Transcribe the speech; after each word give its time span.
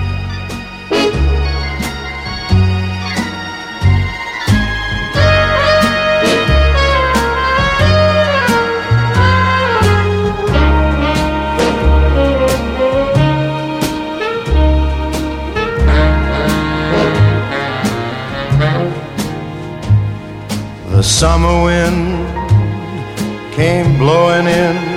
The 20.91 21.04
summer 21.04 21.66
wind 21.66 22.25
came 23.54 23.98
blowing 23.98 24.48
in 24.48 24.96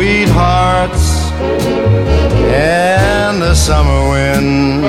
Sweethearts 0.00 1.30
and 2.54 3.42
the 3.42 3.54
summer 3.54 4.00
wind. 4.08 4.82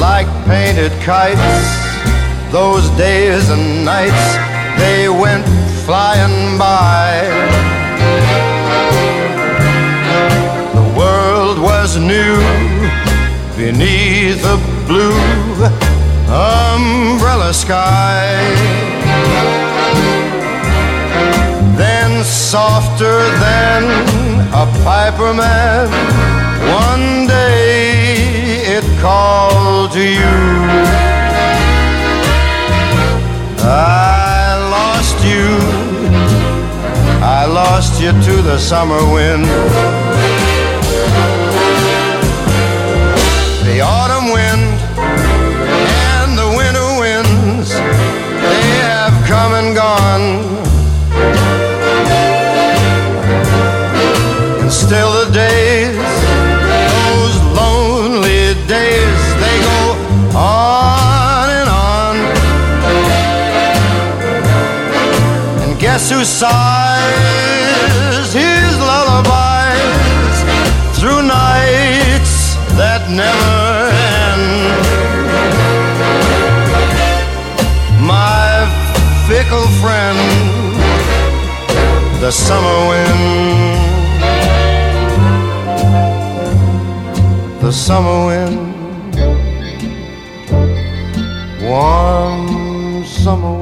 Like 0.00 0.26
painted 0.44 0.90
kites, 1.02 1.68
those 2.50 2.90
days 2.98 3.48
and 3.50 3.84
nights, 3.84 4.26
they 4.76 5.08
went 5.08 5.46
flying 5.86 6.58
by. 6.58 7.06
The 10.78 10.86
world 10.98 11.58
was 11.60 11.96
new 11.96 12.34
beneath 13.56 14.44
a 14.44 14.58
blue 14.88 15.14
umbrella 16.26 17.54
sky. 17.54 19.12
Softer 22.24 23.18
than 23.40 23.82
a 24.52 24.66
piper 24.84 25.34
man. 25.34 25.88
One 26.86 27.26
day 27.26 28.62
it 28.76 28.84
called 29.00 29.92
to 29.92 30.02
you. 30.02 30.38
I 33.64 34.56
lost 34.76 35.18
you. 35.24 35.48
I 37.22 37.46
lost 37.46 38.00
you 38.00 38.12
to 38.12 38.42
the 38.42 38.58
summer 38.58 39.02
wind. 39.12 39.46
Guess 66.02 66.10
who 66.10 66.24
sighs 66.24 67.92
his 68.32 68.76
lullabies 68.90 70.36
through 70.98 71.22
nights 71.22 72.56
that 72.74 73.02
never 73.08 73.54
end? 74.26 74.46
My 78.04 78.66
fickle 79.28 79.68
friend, 79.80 80.18
the 82.20 82.32
summer 82.32 82.78
wind. 82.90 83.22
the 87.60 87.70
summer 87.70 88.26
wind, 88.26 88.58
warm 91.62 93.04
summer 93.04 93.52
wind. 93.52 93.61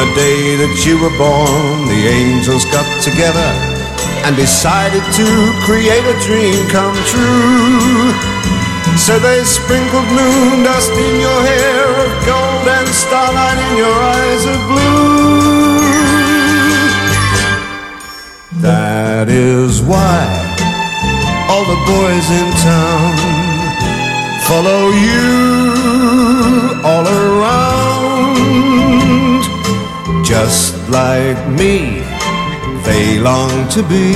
The 0.00 0.14
day 0.16 0.56
that 0.56 0.74
you 0.88 0.96
were 0.96 1.12
born, 1.20 1.84
the 1.92 2.02
angels 2.08 2.64
got 2.72 2.88
together 3.04 3.50
and 4.24 4.32
decided 4.32 5.04
to 5.12 5.28
create 5.68 6.00
a 6.08 6.16
dream 6.24 6.56
come 6.72 6.96
true. 7.04 8.08
So 8.96 9.20
they 9.20 9.44
sprinkled 9.44 10.08
moon 10.16 10.64
dust 10.64 10.92
in 10.96 11.14
your 11.20 11.40
hair 11.44 11.84
of 12.00 12.10
gold 12.24 12.64
and 12.64 12.88
starlight 12.88 13.60
in 13.68 13.72
your 13.76 13.92
eyes 14.16 14.42
of 14.48 14.58
blue. 14.72 15.84
That 18.64 19.28
is 19.28 19.82
why 19.84 20.24
all 21.52 21.64
the 21.68 21.80
boys 21.84 22.26
in 22.40 22.48
town 22.64 23.20
follow 24.48 24.82
you 24.96 25.28
all 26.88 27.04
around 27.04 27.69
just 30.30 30.88
like 30.88 31.40
me. 31.58 32.02
They 32.84 33.18
long 33.18 33.68
to 33.70 33.82
be 33.82 34.14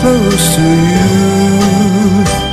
close 0.00 0.54
to 0.54 0.62
you. 0.92 2.43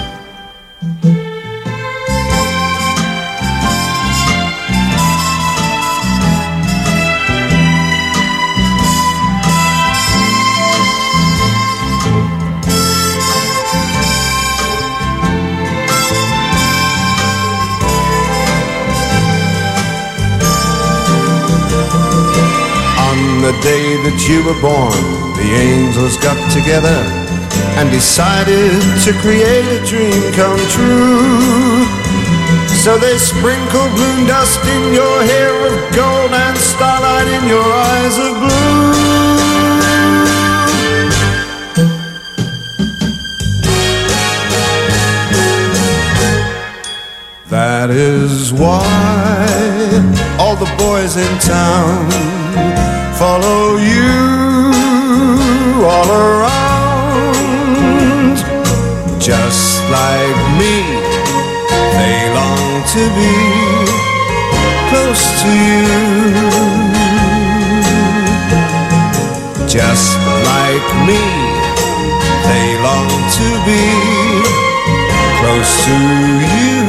That 24.22 24.30
you 24.30 24.44
were 24.46 24.60
born, 24.62 24.94
the 25.34 25.50
angels 25.56 26.18
got 26.18 26.38
together 26.52 26.94
and 27.80 27.90
decided 27.90 28.78
to 29.02 29.14
create 29.22 29.66
a 29.66 29.82
dream 29.86 30.22
come 30.34 30.60
true. 30.70 31.86
So 32.84 32.98
they 32.98 33.18
sprinkled 33.18 33.92
moon 33.98 34.28
dust 34.28 34.62
in 34.66 34.94
your 34.94 35.24
hair 35.24 35.54
of 35.66 35.96
gold 35.96 36.32
and 36.34 36.58
starlight 36.58 37.28
in 37.28 37.48
your 37.50 37.64
eyes 37.64 38.18
of 38.18 38.38
blue. 38.42 38.92
That 47.50 47.90
is 47.90 48.54
why 48.54 48.86
all 50.40 50.56
the 50.56 50.70
boys 50.78 51.18
in 51.18 51.40
town 51.40 52.41
follow 53.22 53.78
you 53.78 54.18
all 55.94 56.10
around. 56.26 57.38
Just 59.22 59.84
like 59.98 60.40
me, 60.60 60.76
they 61.98 62.18
long 62.40 62.70
to 62.96 63.04
be 63.20 63.36
close 64.90 65.24
to 65.42 65.52
you. 65.70 65.94
Just 69.78 70.10
like 70.52 70.88
me, 71.10 71.24
they 72.50 72.68
long 72.88 73.12
to 73.38 73.48
be 73.70 73.86
close 75.40 75.72
to 75.86 75.96
you. 76.58 76.81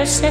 parece 0.00 0.29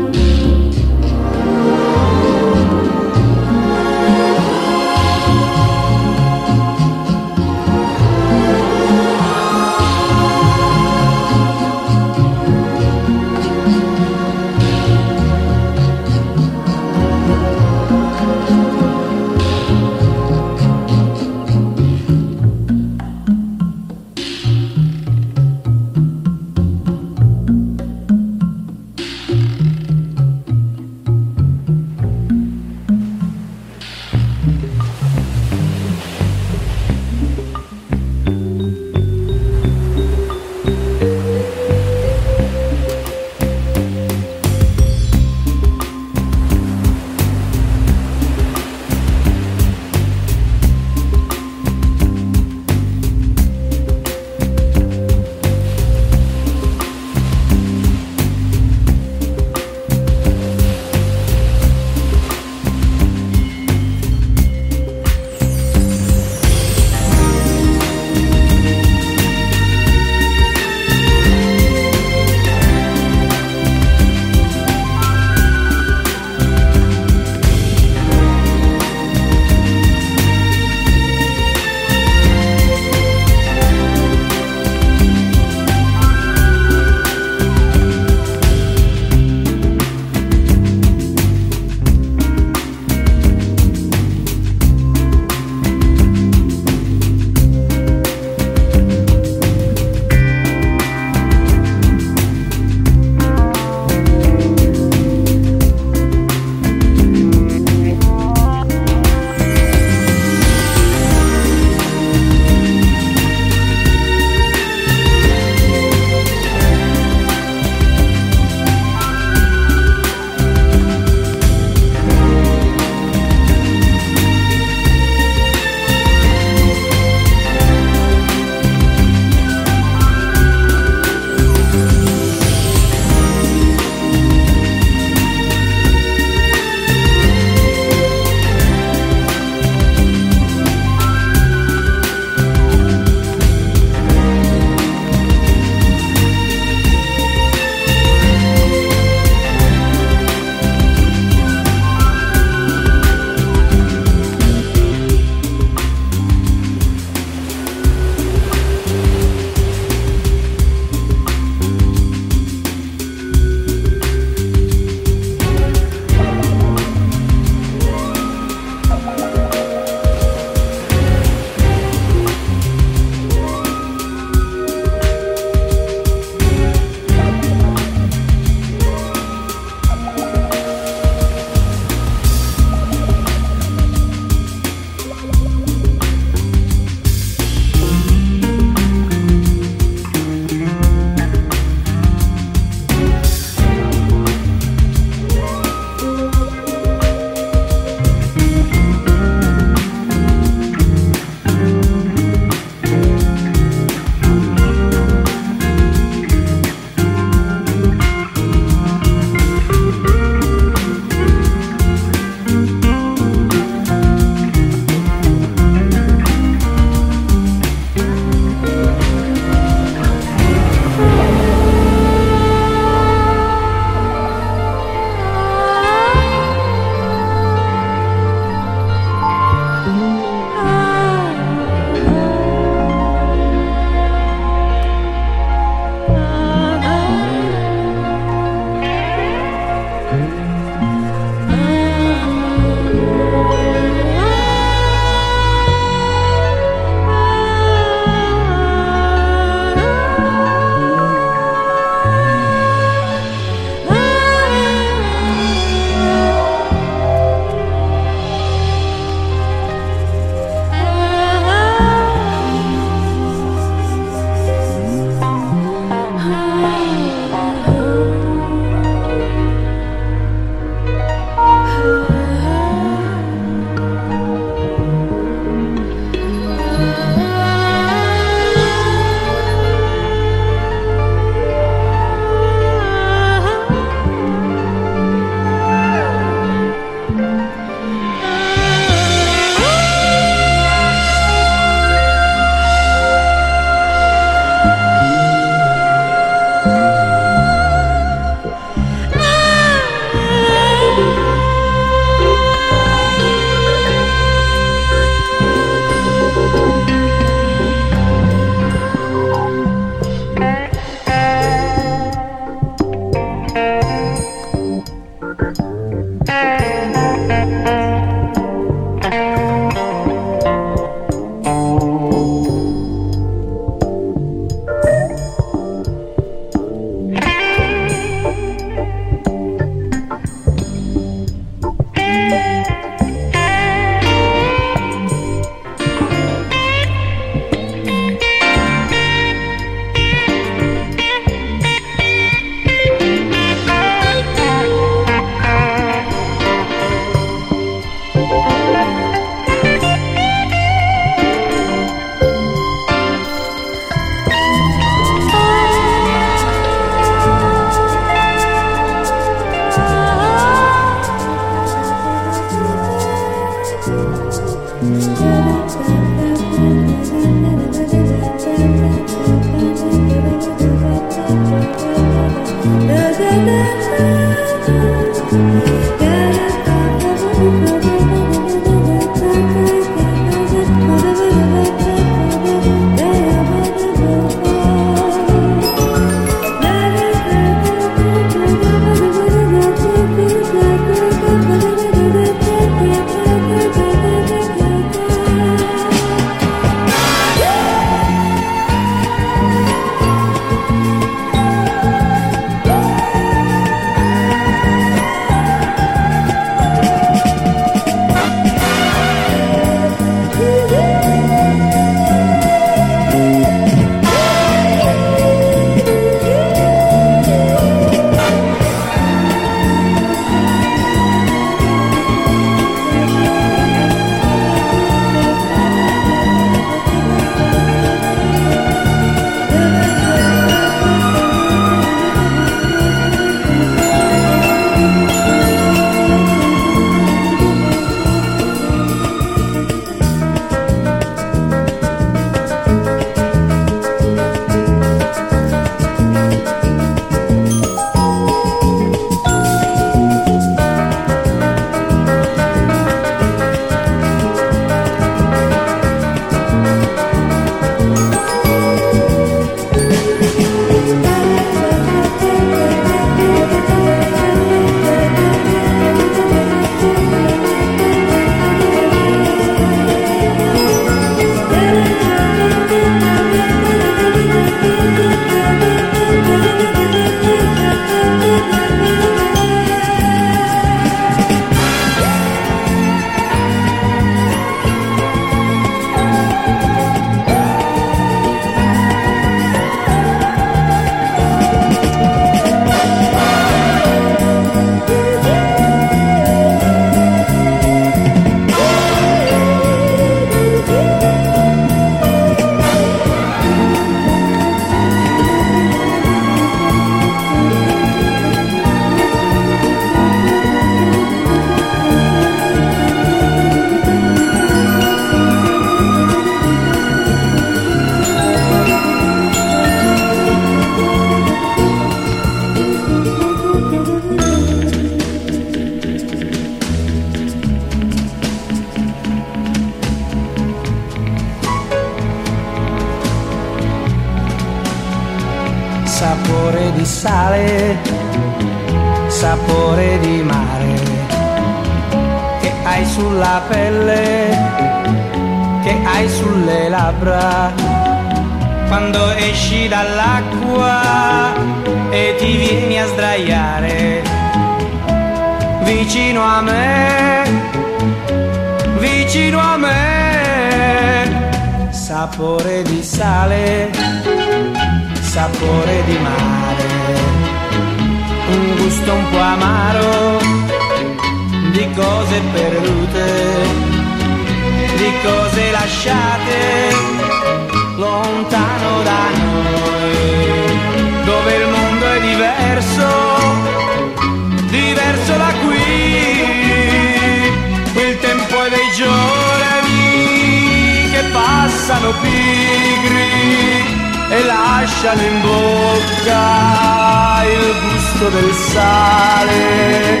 diventano 591.78 591.94
pigri 592.00 593.62
e 594.10 594.24
lasciano 594.24 595.02
in 595.02 595.20
bocca 595.20 597.22
il 597.24 597.54
gusto 597.62 598.08
del 598.08 598.32
sale. 598.32 600.00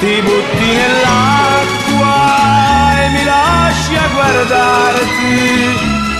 Ti 0.00 0.22
butti 0.22 0.66
nell'acqua 0.80 2.16
e 3.00 3.02
mi 3.10 3.22
lasci 3.24 3.94
a 3.96 4.08
guardarti 4.12 5.36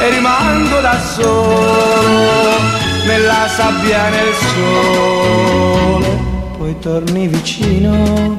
e 0.00 0.10
rimango 0.10 0.80
da 0.80 1.00
solo 1.00 2.60
nella 3.06 3.48
sabbia 3.48 4.08
nel 4.08 4.34
sole. 4.54 6.18
Poi 6.56 6.78
torni 6.78 7.26
vicino 7.28 8.38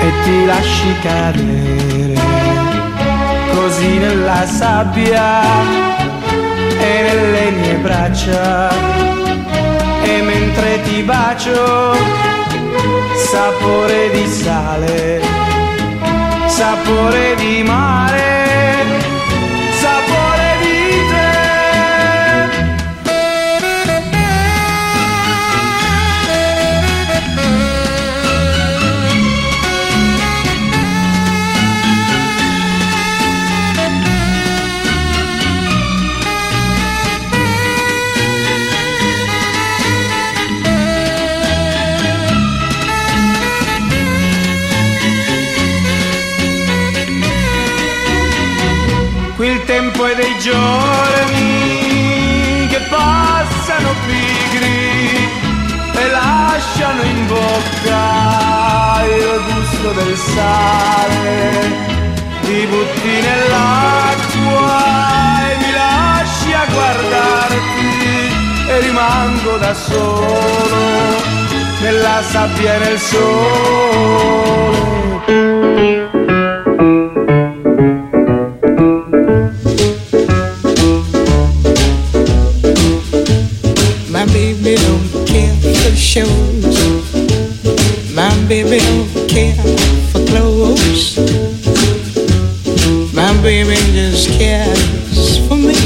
e 0.00 0.12
ti 0.24 0.44
lasci 0.44 0.94
cadere 1.00 2.77
così 3.58 3.98
nella 3.98 4.46
sabbia 4.46 5.42
e 6.78 7.02
nelle 7.02 7.50
mie 7.50 7.74
braccia 7.74 8.70
e 10.02 10.22
mentre 10.22 10.80
ti 10.82 11.02
bacio 11.02 11.94
sapore 13.30 14.10
di 14.12 14.26
sale, 14.26 15.20
sapore 16.46 17.34
di 17.34 17.62
mare. 17.64 18.37
Gusto 59.78 59.92
del 59.92 60.16
sale. 60.16 61.86
Ti 62.42 62.66
butti 62.66 63.20
nell'acqua 63.20 64.82
e 65.50 65.56
mi 65.58 65.70
lasci 65.72 66.52
a 66.52 66.66
guardarti 66.72 67.90
e 68.68 68.80
rimango 68.80 69.56
da 69.58 69.74
solo 69.74 70.76
nella 71.80 72.22
sabbia 72.22 72.74
e 72.74 72.78
nel 72.78 72.98
sole. 72.98 74.48
baby 88.48 88.78
don't 88.78 89.07
for 90.10 90.24
clothes. 90.26 91.18
My 93.14 93.32
baby 93.42 93.76
just 93.92 94.28
cares 94.38 95.38
for 95.48 95.56
me. 95.56 95.76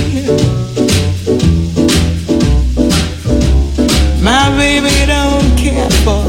My 4.23 4.51
baby 4.57 5.07
don't 5.07 5.57
care 5.59 5.91
for 6.05 6.25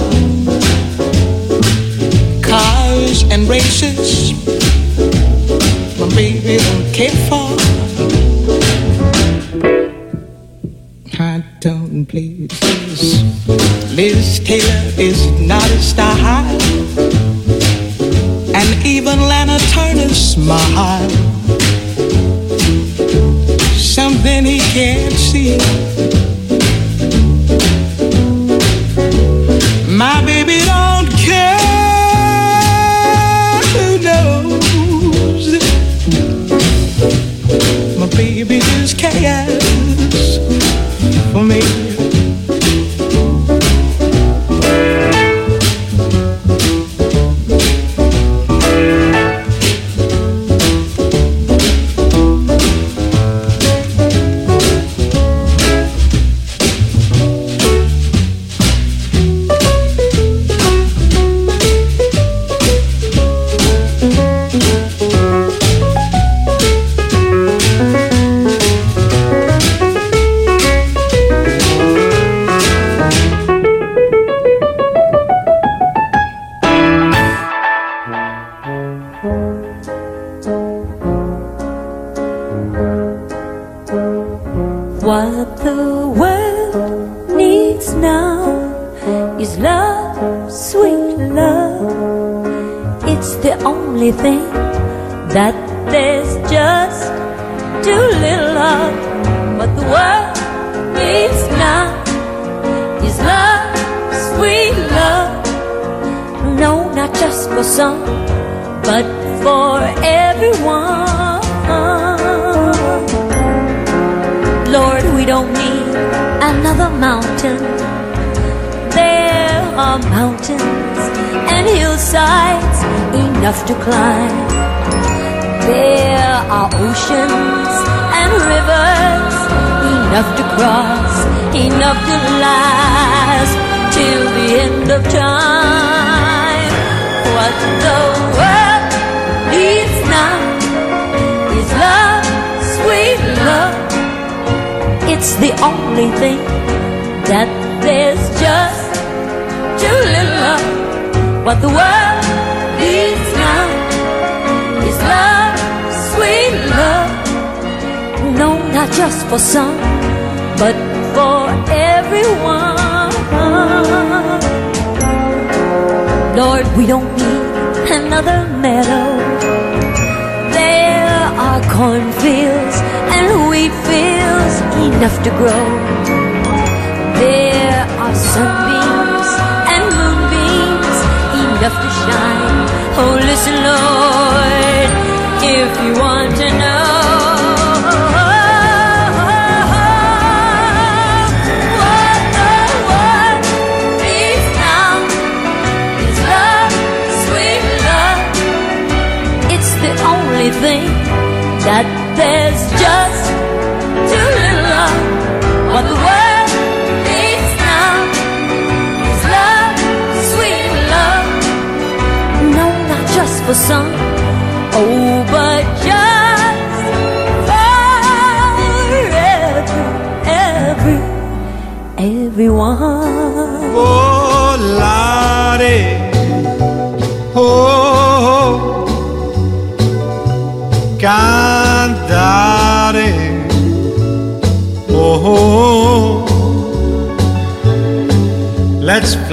cars 2.41 3.23
and 3.31 3.47
races. 3.49 4.33
My 5.99 6.07
baby 6.15 6.57
don't 6.57 6.93
care 6.93 7.17
for. 7.29 7.49
I 11.19 11.43
don't 11.59 12.05
please. 12.05 12.51
Liz 13.95 14.39
Taylor 14.39 14.83
is 14.97 15.27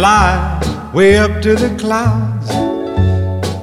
fly 0.00 0.90
way 0.94 1.18
up 1.18 1.42
to 1.42 1.54
the 1.54 1.68
clouds, 1.78 2.48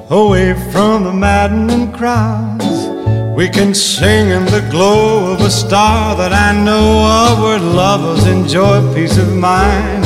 away 0.08 0.54
from 0.70 1.02
the 1.02 1.12
maddening 1.12 1.90
crowds. 1.90 2.76
We 3.36 3.48
can 3.48 3.74
sing 3.74 4.28
in 4.28 4.44
the 4.44 4.64
glow 4.70 5.32
of 5.32 5.40
a 5.40 5.50
star 5.50 6.14
that 6.16 6.32
I 6.32 6.50
know 6.66 6.88
of 7.22 7.42
where 7.42 7.58
lovers 7.58 8.24
enjoy 8.28 8.76
peace 8.94 9.18
of 9.18 9.34
mind. 9.34 10.04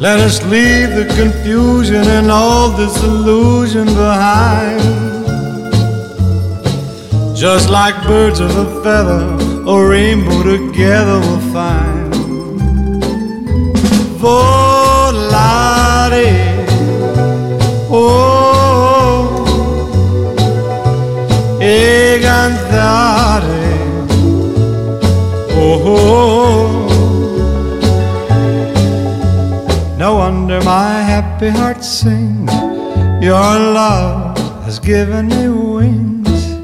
Let 0.00 0.18
us 0.18 0.42
leave 0.54 0.90
the 1.00 1.08
confusion 1.20 2.04
and 2.18 2.30
all 2.30 2.70
this 2.70 2.96
illusion 3.02 3.88
behind. 3.88 4.80
Just 7.36 7.68
like 7.68 7.96
birds 8.04 8.40
of 8.40 8.52
a 8.64 8.68
feather, 8.82 9.24
a 9.74 9.76
rainbow 9.94 10.42
together 10.42 11.18
we'll 11.20 11.46
find. 11.52 12.10
For 14.22 14.69
Volare, 16.10 16.66
oh, 17.88 19.44
e 21.60 22.18
cantare, 22.20 23.46
oh, 25.54 25.82
oh. 25.84 26.88
No 29.98 30.14
wonder 30.16 30.60
my 30.64 31.00
happy 31.00 31.48
heart 31.50 31.84
sings. 31.84 32.52
Your 33.20 33.58
love 33.72 34.36
has 34.64 34.80
given 34.80 35.28
me 35.28 35.46
wings. 35.46 36.58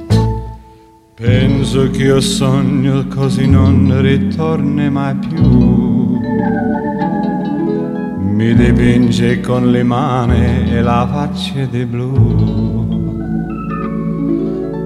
Penso 1.15 1.89
che 1.91 2.03
io 2.03 2.21
sogno 2.21 3.07
così 3.07 3.47
non 3.47 4.01
ritorni 4.03 4.91
mai 4.91 5.15
più. 5.15 5.56
Mi 8.37 8.55
dipinge 8.55 9.41
con 9.41 9.71
le 9.71 9.83
mani 9.83 10.71
e 10.71 10.83
la 10.83 11.09
faccia 11.11 11.65
di 11.65 11.87
blu. 11.87 13.15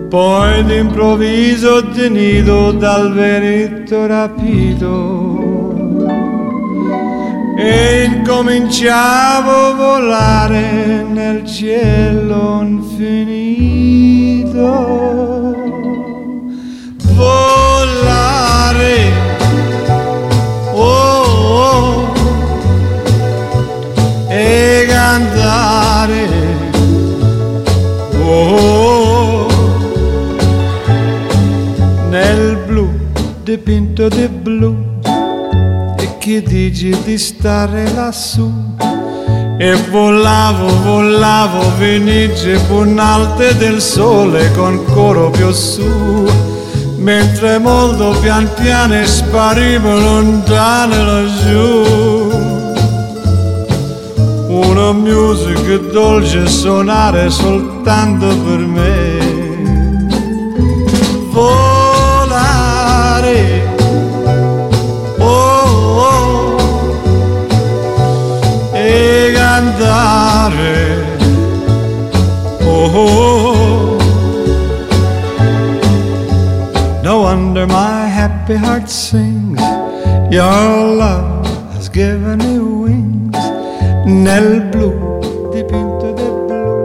Poi 0.08 0.64
d'improvviso 0.64 1.88
tenido 1.88 2.70
dal 2.70 3.12
veretto 3.12 4.06
rapito 4.06 5.74
e 7.58 8.04
incominciavo 8.04 9.50
a 9.50 9.74
volare 9.74 11.02
nel 11.10 11.44
cielo 11.44 12.60
infinito. 12.62 13.80
Cantare, 25.50 26.28
oh, 28.22 29.46
nel 32.08 32.56
blu 32.66 32.88
dipinto 33.42 34.08
di 34.08 34.28
blu 34.28 34.88
che 36.18 36.42
dici 36.42 36.96
di 37.04 37.18
stare 37.18 37.90
lassù? 37.94 38.52
E 39.58 39.74
volavo, 39.90 40.68
volavo, 40.82 41.76
venice 41.78 42.58
punalte 42.68 43.56
del 43.56 43.80
sole 43.80 44.50
con 44.52 44.84
coro 44.84 45.30
più 45.30 45.50
su. 45.50 46.28
Mentre 46.96 47.58
molto 47.58 48.14
pian 48.20 48.48
piano 48.54 49.04
sparivo 49.06 49.98
lontano 49.98 51.04
laggiù 51.04 52.09
una 54.66 54.92
musica 54.92 55.76
dolce 55.92 56.46
suonare 56.46 57.30
soltanto 57.30 58.26
per 58.26 58.58
me 58.58 59.18
volare 61.30 62.00
andare. 69.60 71.04
Oh, 72.62 72.90
oh, 72.94 73.98
no 77.02 77.20
wonder 77.20 77.66
my 77.66 78.06
happy 78.08 78.54
heart 78.54 78.88
sings. 78.88 79.60
Your 80.30 80.96
love 80.96 81.19
Nel 84.20 84.68
blu 84.68 84.90
dipinto 85.50 86.12
di 86.12 86.28
blu. 86.46 86.76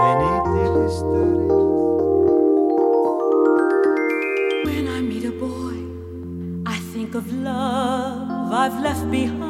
Venite. 0.00 0.66
When 4.64 4.88
I 4.88 5.00
meet 5.00 5.24
a 5.24 5.30
boy, 5.30 5.78
I 6.66 6.76
think 6.92 7.14
of 7.14 7.32
love 7.32 8.52
I've 8.52 8.82
left 8.82 9.08
behind. 9.12 9.45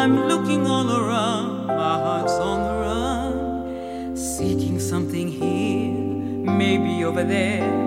I'm 0.00 0.28
looking 0.28 0.64
all 0.64 0.88
around, 0.92 1.66
my 1.66 1.74
heart's 1.74 2.34
on 2.34 2.62
the 2.62 2.74
run, 2.84 4.16
seeking 4.16 4.78
something 4.78 5.26
here, 5.26 5.92
maybe 6.56 7.02
over 7.02 7.24
there. 7.24 7.77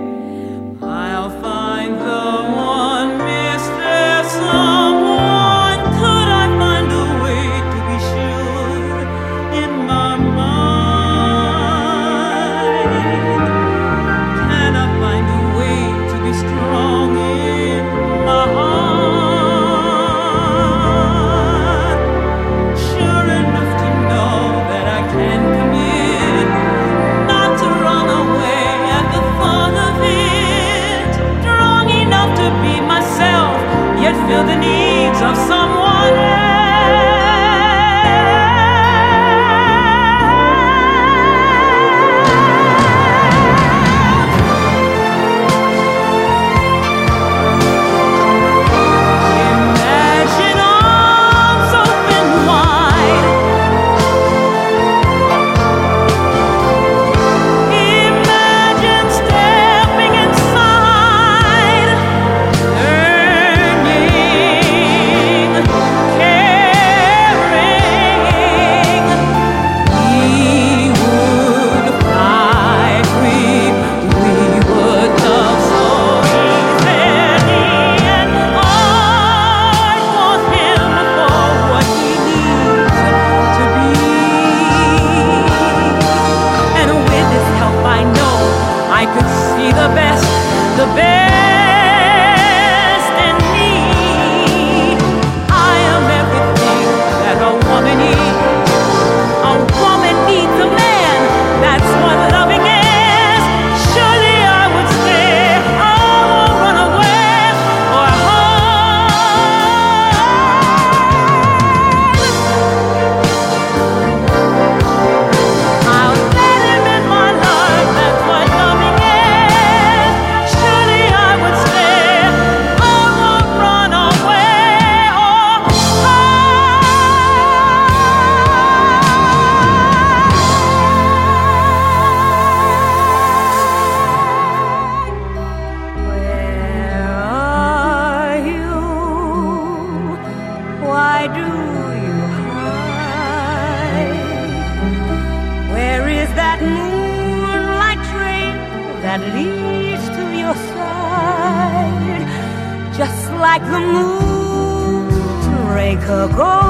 Moonraker 156.22 156.61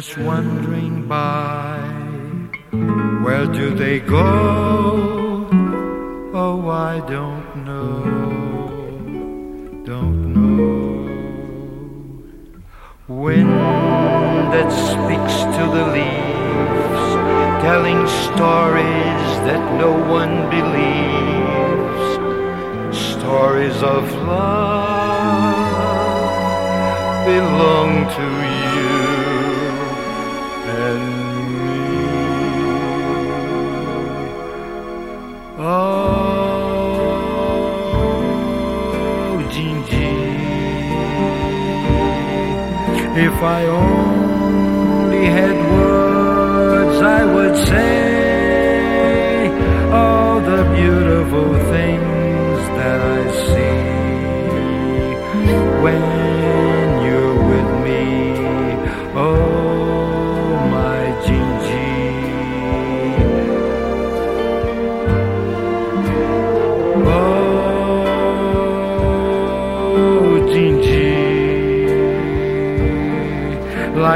just 0.00 0.18
wandering 0.18 1.08
by. 1.08 1.78
Where 3.24 3.46
do 3.46 3.74
they 3.74 3.98
go? 3.98 5.48
Oh, 6.34 6.68
I 6.68 7.00
don't 7.14 7.50
know, 7.64 8.04
don't 9.86 10.20
know. 10.34 10.92
Wind 13.08 13.56
that 14.52 14.70
speaks 14.92 15.36
to 15.56 15.62
the 15.76 15.84
leaves, 15.96 17.08
telling 17.64 18.00
stories 18.26 19.28
that 19.48 19.64
no 19.84 19.92
one 20.18 20.36
believes 20.56 22.06
stories 23.16 23.78
of 23.82 24.04
love 24.32 25.56
belong 27.24 27.90
to 28.18 28.26
you 28.42 28.45
if 43.36 43.42
I 43.42 43.66
only 43.66 45.26
had 45.26 45.56
words, 45.70 47.02
I 47.02 47.22
would 47.34 47.56
say 47.66 49.48
all 49.92 50.40
the 50.40 50.62
beautiful 50.74 51.52
things 51.74 52.60
that 52.78 53.00
I 53.18 53.22
see. 53.46 53.76
When 55.82 56.25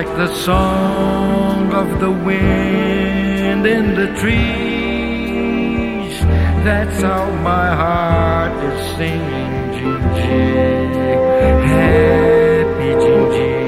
Like 0.01 0.16
the 0.16 0.32
song 0.34 1.74
of 1.74 2.01
the 2.01 2.11
wind 2.11 3.66
in 3.66 3.94
the 3.94 4.07
trees. 4.18 6.20
That's 6.64 7.03
how 7.03 7.30
my 7.42 7.74
heart 7.74 8.64
is 8.64 8.96
singing, 8.96 9.74
Gingy. 9.76 11.68
Happy 11.68 12.94
Gingy. 13.05 13.59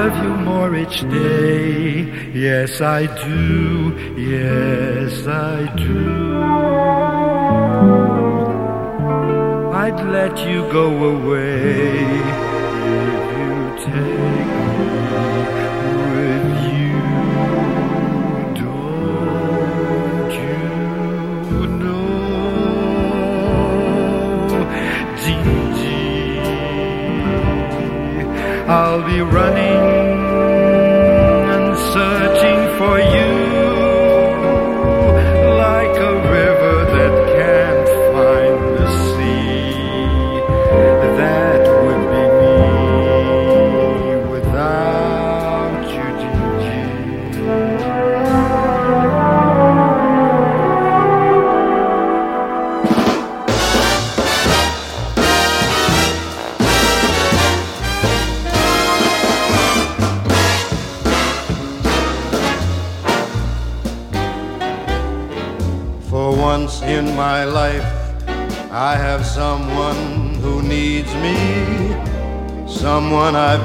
Love 0.00 0.24
you 0.24 0.34
more 0.50 0.74
each 0.76 1.00
day. 1.10 2.32
Yes, 2.32 2.80
I 2.80 3.00
do. 3.26 3.92
Yes, 4.16 5.26
I 5.26 5.58
do. 5.76 6.40
I'd 9.82 10.00
let 10.18 10.34
you 10.48 10.60
go 10.72 10.86
away 11.14 12.49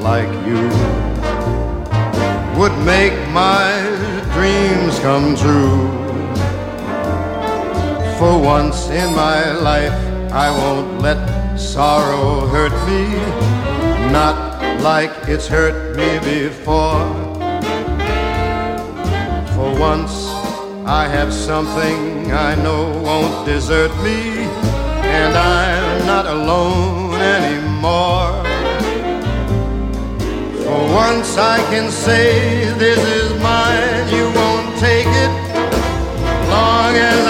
like 0.00 0.28
you 0.46 0.68
would 2.58 2.76
make 2.84 3.16
my 3.30 3.66
dreams 4.34 4.98
come 5.00 5.36
true. 5.36 5.88
For 8.18 8.38
once 8.38 8.88
in 8.90 9.14
my 9.14 9.52
life, 9.52 9.92
I 10.32 10.50
won't 10.50 11.00
let 11.00 11.20
sorrow 11.58 12.46
hurt 12.46 12.72
me, 12.88 13.04
not 14.12 14.36
like 14.82 15.10
it's 15.28 15.46
hurt 15.46 15.96
me 15.96 16.18
before. 16.18 17.06
For 19.54 19.78
once, 19.78 20.28
I 20.86 21.06
have 21.08 21.32
something 21.32 22.32
I 22.32 22.54
know 22.56 22.90
won't 23.02 23.46
desert 23.46 23.92
me, 24.02 24.46
and 25.20 25.36
I'm 25.36 26.06
not 26.06 26.26
alone 26.26 27.14
anymore. 27.14 28.47
Once 31.06 31.38
I 31.38 31.58
can 31.70 31.92
say 31.92 32.64
this 32.74 32.98
is 32.98 33.30
mine, 33.40 34.08
you 34.16 34.26
won't 34.38 34.76
take 34.80 35.06
it. 35.06 35.32
Long 36.50 36.92
as 36.96 37.27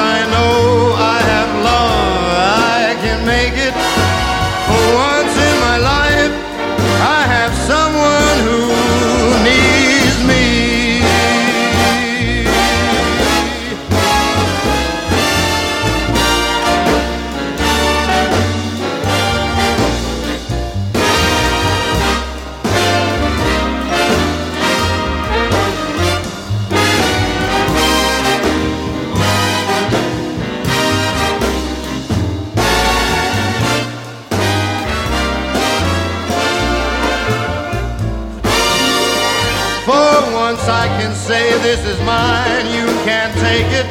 this 41.68 41.84
is 41.84 42.00
mine, 42.00 42.64
you 42.72 42.86
can't 43.04 43.34
take 43.44 43.68
it. 43.80 43.84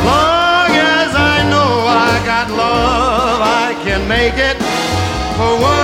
Long 0.00 0.72
as 0.72 1.12
I 1.12 1.44
know 1.52 1.70
I 1.84 2.14
got 2.24 2.48
love, 2.56 3.40
I 3.44 3.76
can 3.84 4.08
make 4.08 4.38
it. 4.40 4.56
For 5.36 5.52
once 5.60 5.83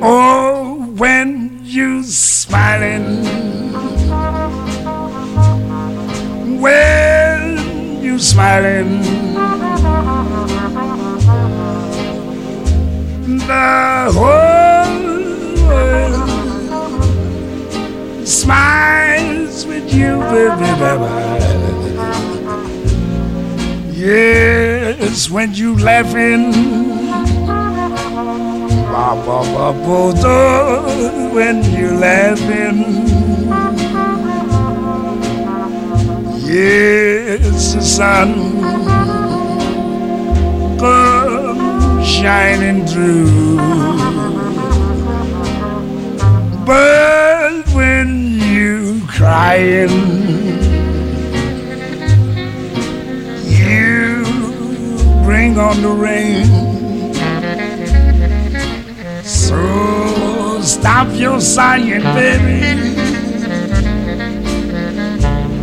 Oh, 0.00 0.94
when 0.96 1.60
you 1.62 2.02
smiling, 2.02 3.22
when 6.58 8.02
you 8.02 8.18
smiling, 8.18 9.02
the 13.46 14.10
whole 14.14 14.88
world 15.68 16.28
smiles 18.26 19.66
with 19.66 19.92
you, 19.92 20.18
baby, 20.20 20.70
baby. 20.80 21.08
Yes, 23.92 25.28
when 25.28 25.52
you 25.52 25.76
laughing. 25.78 26.97
Bo, 28.98 30.12
when 31.32 31.62
you're 31.72 31.94
laughing. 31.94 32.78
Yes, 36.44 37.74
the 37.74 37.80
sun 37.80 38.60
comes 40.76 42.08
shining 42.08 42.84
through. 42.86 43.56
But 46.66 47.68
when 47.68 48.40
you're 48.40 49.00
crying, 49.06 49.90
you 53.46 54.24
bring 55.24 55.56
on 55.56 55.82
the 55.82 55.88
rain. 55.88 56.77
So 59.48 60.60
stop 60.60 61.08
your 61.14 61.40
sighing, 61.40 62.02
baby, 62.02 62.60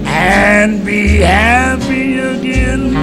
and 0.08 0.84
be 0.84 1.18
happy 1.20 2.18
again. 2.18 2.94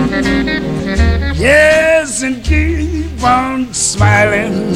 Yes, 1.36 2.24
and 2.24 2.42
keep 2.42 3.22
on 3.22 3.72
smiling. 3.72 4.74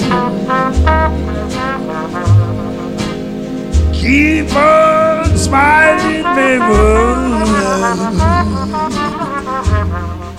Keep 3.92 4.54
on 4.54 5.36
smiling, 5.36 6.22
baby. 6.36 6.86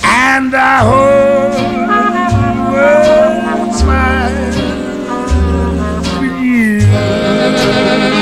And 0.05 0.55
I 0.55 0.79
hope 0.87 1.57
world 2.71 3.75
smiles 3.75 4.66
you. 7.67 8.16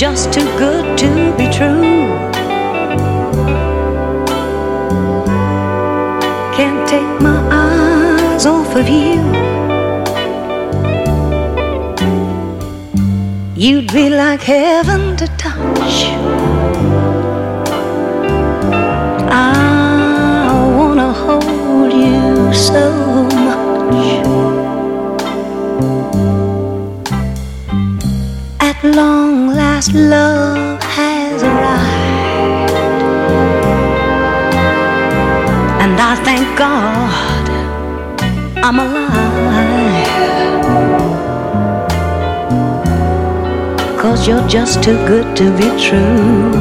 Just 0.00 0.32
too 0.32 0.46
good 0.56 0.96
to 0.96 1.36
be 1.36 1.44
true. 1.58 2.08
can't 6.56 6.88
take 6.88 7.20
my 7.20 7.38
eyes 7.52 8.46
off 8.46 8.74
of 8.76 8.88
you. 8.88 9.20
You'd 13.54 13.92
be 13.92 14.08
like 14.08 14.40
heaven 14.40 14.99
you're 44.30 44.46
just 44.46 44.80
too 44.84 44.96
good 45.08 45.36
to 45.36 45.50
be 45.58 45.68
true. 45.86 46.52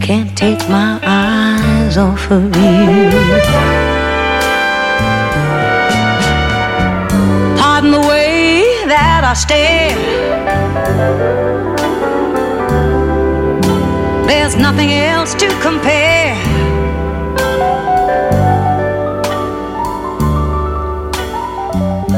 Can't 0.00 0.32
take 0.38 0.60
my 0.68 1.00
eyes 1.02 1.96
off 1.96 2.30
of 2.30 2.44
you. 2.44 3.10
Pardon 7.58 7.90
the 7.90 8.04
way 8.12 8.62
that 8.86 9.22
I 9.24 9.34
stare. 9.44 9.96
There's 14.28 14.54
nothing 14.54 14.92
else 14.92 15.34
to 15.34 15.48
compare. 15.60 16.03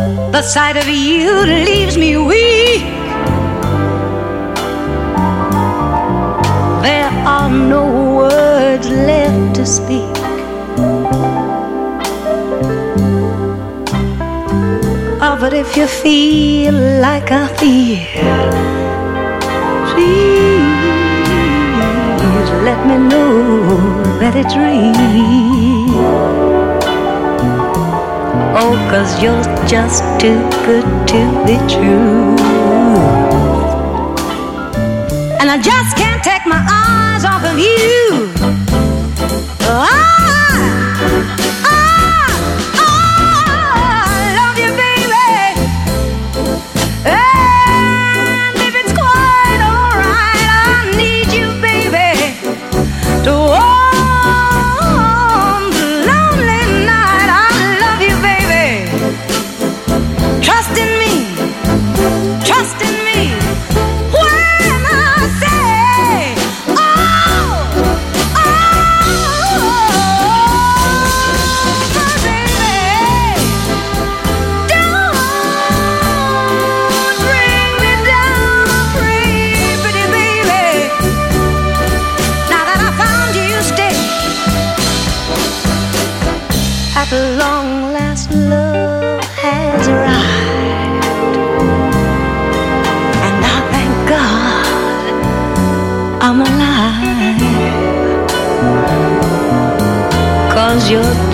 The 0.06 0.42
sight 0.42 0.76
of 0.76 0.86
you 0.86 1.42
leaves 1.42 1.96
me 1.98 2.16
weak. 2.16 2.84
There 6.86 7.10
are 7.26 7.50
no 7.50 8.14
words 8.14 8.88
left 8.88 9.56
to 9.56 9.66
speak. 9.66 10.16
Oh, 15.26 15.36
but 15.40 15.52
if 15.52 15.76
you 15.76 15.88
feel 15.88 16.74
like 17.00 17.32
I 17.32 17.48
feel, 17.58 17.98
please 19.90 20.86
let 22.62 22.80
me 22.86 22.96
know 23.08 23.76
that 24.20 24.36
it's 24.36 24.54
real. 24.54 25.75
Oh, 28.58 28.72
cause 28.90 29.22
you're 29.22 29.42
just 29.68 30.02
too 30.18 30.40
good 30.64 30.84
to 31.08 31.44
be 31.44 31.58
true. 31.68 32.34
And 35.38 35.50
I 35.50 35.60
just 35.60 35.94
can't 35.94 36.24
take 36.24 36.46
my 36.46 36.64
eyes 36.66 37.26
off 37.26 37.44
of 37.44 37.58
you. 37.58 38.35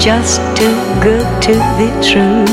Just 0.03 0.41
too 0.57 0.75
good 1.01 1.25
to 1.41 1.53
be 1.79 1.87
true. 2.03 2.45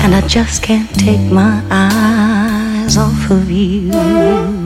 And 0.00 0.14
I 0.14 0.22
just 0.26 0.62
can't 0.62 0.88
take 0.98 1.20
my 1.30 1.62
eyes 1.70 2.96
off 2.96 3.30
of 3.30 3.50
you. 3.50 4.65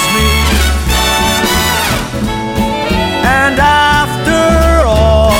And 3.23 3.59
after 3.59 4.85
all, 4.87 5.31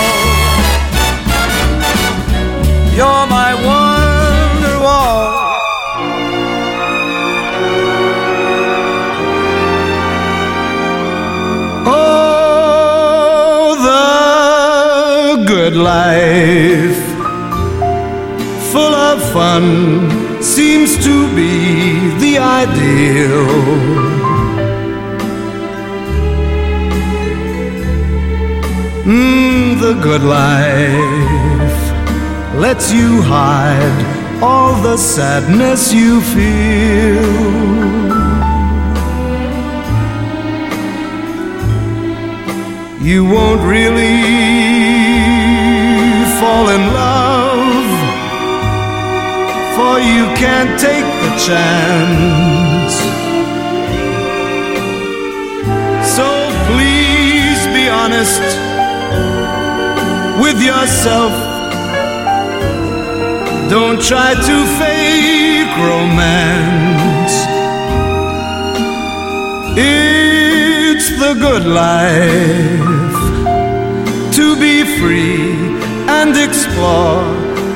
you're 2.95 3.27
my 3.27 3.53
wonder 3.67 4.79
wall. 4.79 5.21
Oh, 11.87 13.75
the 15.37 15.45
good 15.47 15.75
life, 15.75 17.01
full 18.71 18.93
of 18.93 19.21
fun, 19.33 20.41
seems 20.41 20.97
to 21.03 21.27
be 21.35 22.09
the 22.19 22.37
ideal. 22.37 24.00
Mm, 29.11 29.77
the 29.81 29.93
good 30.01 30.23
life 30.23 31.81
lets 32.55 32.93
you 32.93 33.21
hide 33.21 34.41
all 34.41 34.81
the 34.81 34.95
sadness 34.95 35.93
you 35.93 36.21
feel. 36.21 37.51
you 43.01 43.25
won't 43.25 43.61
really 43.75 44.21
fall 46.39 46.69
in 46.69 46.83
love, 47.03 47.91
for 49.75 49.93
you 49.99 50.23
can't 50.43 50.73
take 50.79 51.09
the 51.23 51.31
chance. 51.47 52.95
So 56.15 56.27
please 56.69 57.61
be 57.75 57.89
honest 57.89 58.70
with 60.41 60.59
yourself. 60.59 61.31
Don't 63.69 64.01
try 64.01 64.33
to 64.33 64.55
fake 64.79 65.73
romance. 65.77 67.35
It's 69.77 71.07
the 71.23 71.33
good 71.45 71.65
life 71.65 73.21
to 74.37 74.55
be 74.59 74.83
free 74.99 75.53
and 76.17 76.35
explore 76.35 77.23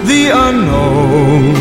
the 0.09 0.31
unknown. 0.47 1.53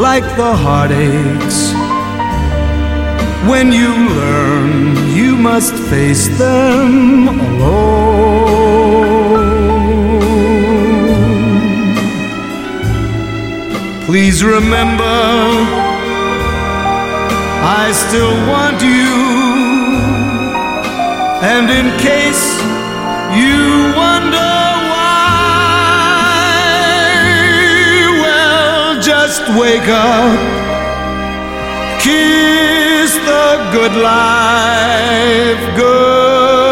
Like 0.00 0.24
the 0.36 0.52
heartaches, 0.64 1.71
when 3.48 3.72
you 3.72 3.92
learn 4.20 4.92
you 5.14 5.36
must 5.36 5.74
face 5.90 6.26
them 6.38 7.28
alone. 7.28 8.42
Please 14.06 14.42
remember, 14.42 15.18
I 17.82 17.92
still 17.92 18.34
want 18.52 18.80
you. 18.82 19.12
And 21.54 21.70
in 21.70 21.86
case 21.98 22.44
you 23.40 23.92
wonder 24.02 24.52
why, 24.92 25.12
well, 28.24 29.00
just 29.00 29.42
wake 29.60 29.88
up, 29.88 30.38
the 32.04 32.31
good 33.72 33.96
life 33.96 35.76
goodbye. 35.78 36.71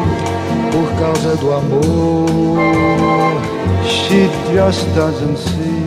Por 0.71 0.87
causa 0.99 1.35
do 1.35 1.53
amor, 1.53 2.27
She 3.85 4.27
just 4.53 4.85
doesn't 4.95 5.37
see. 5.37 5.80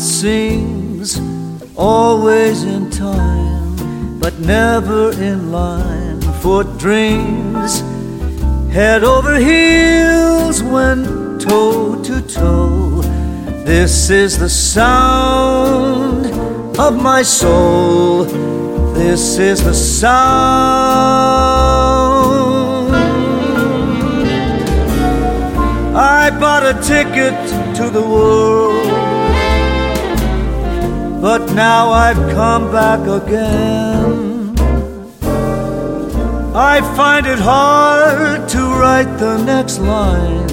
Seems, 0.00 1.20
always 1.76 2.64
in 2.64 2.90
time, 2.90 4.18
but 4.18 4.38
never 4.40 5.12
in 5.12 5.52
line 5.52 6.20
for 6.40 6.64
dreams. 6.64 7.82
Head 8.72 9.04
over 9.04 9.36
heels 9.36 10.62
when 10.62 11.38
toe 11.38 12.02
to 12.02 12.20
toe. 12.22 13.02
This 13.64 14.10
is 14.10 14.38
the 14.38 14.48
sound 14.48 16.26
of 16.78 17.00
my 17.00 17.22
soul. 17.22 18.24
This 18.94 19.38
is 19.38 19.62
the 19.62 19.74
sound. 19.74 21.00
I 25.96 26.30
bought 26.30 26.64
a 26.64 26.74
ticket 26.82 27.34
to 27.76 27.90
the 27.90 28.00
world, 28.00 28.69
now 31.54 31.90
I've 31.90 32.32
come 32.32 32.70
back 32.70 33.00
again. 33.00 34.56
I 36.54 36.80
find 36.96 37.26
it 37.26 37.38
hard 37.38 38.48
to 38.48 38.58
write 38.80 39.18
the 39.18 39.42
next 39.44 39.78
line. 39.78 40.50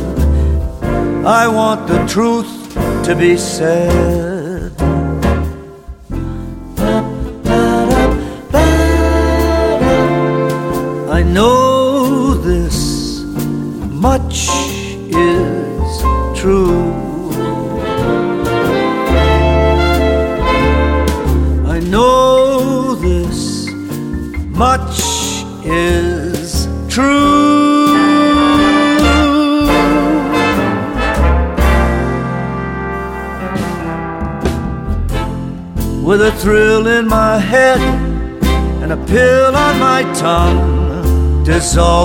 I 1.26 1.48
want 1.48 1.88
the 1.88 2.06
truth 2.06 2.74
to 3.06 3.16
be 3.16 3.36
said. 3.38 4.27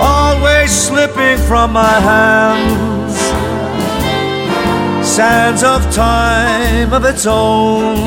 Always 0.00 0.70
slipping 0.70 1.38
from 1.48 1.72
my 1.72 2.00
hands 2.00 3.01
sands 5.12 5.62
of 5.62 5.82
time 5.92 6.90
of 6.94 7.04
its 7.04 7.26
own. 7.26 7.98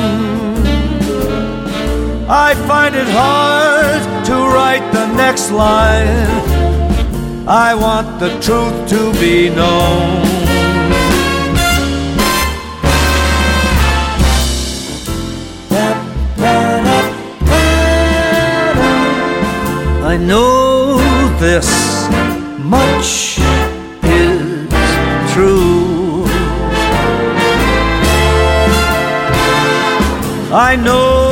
I 2.28 2.56
find 2.68 2.96
it 2.96 3.08
hard 3.08 4.26
to 4.26 4.34
write 4.34 4.92
the 4.92 5.06
next 5.14 5.52
line. 5.52 6.28
I 7.48 7.76
want 7.76 8.20
the 8.20 8.30
truth 8.40 8.90
to 8.90 9.14
be 9.20 9.52
known. 9.52 10.26
I 20.04 20.18
know 20.18 20.98
this 21.40 21.70
much 22.64 23.35
I 30.58 30.78
know 30.78 31.25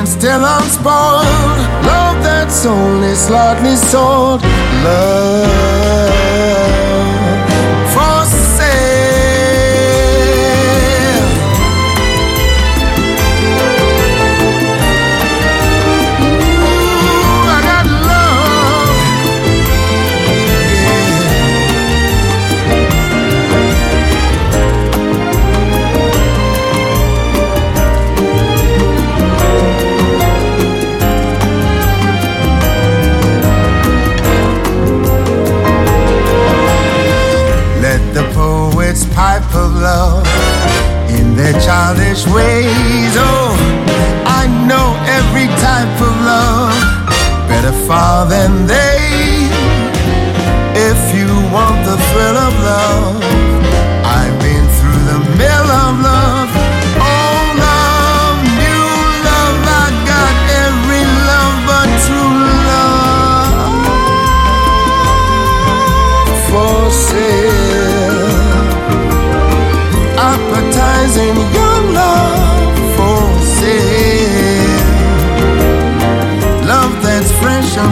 and 0.00 0.08
still 0.08 0.42
unspoiled. 0.42 1.58
Love 1.84 2.22
that's 2.22 2.64
only 2.64 3.14
slightly 3.14 3.76
sold. 3.76 4.40
Love. 4.82 6.29
childish 41.70 42.26
ways. 42.34 43.14
Oh, 43.16 43.54
I 44.40 44.42
know 44.68 44.88
every 45.18 45.48
type 45.66 45.96
of 46.08 46.14
love 46.30 46.74
better 47.48 47.74
far 47.86 48.26
than 48.28 48.66
they. 48.66 48.98
If 50.90 51.00
you 51.18 51.28
want 51.54 51.78
the 51.88 51.96
thrill 52.08 52.36
of 52.48 52.54
love. 52.70 52.89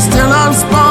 still 0.00 0.32
I'm. 0.32 0.87